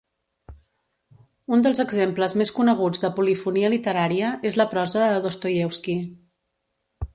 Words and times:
Un 1.57 1.65
dels 1.65 1.81
exemples 1.83 2.35
més 2.43 2.53
coneguts 2.61 3.03
de 3.05 3.13
polifonia 3.19 3.71
literària 3.75 4.33
és 4.53 4.59
la 4.63 4.69
prosa 4.75 5.05
de 5.15 5.23
Dostoievski. 5.29 5.99